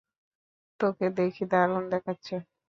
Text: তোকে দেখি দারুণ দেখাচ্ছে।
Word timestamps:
তোকে 0.79 1.05
দেখি 1.17 1.43
দারুণ 1.51 1.83
দেখাচ্ছে। 1.93 2.35